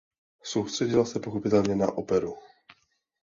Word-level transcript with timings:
Soustředila 0.43 1.05
se 1.05 1.19
pochopitelně 1.19 1.75
na 1.75 1.91
operu. 1.91 2.35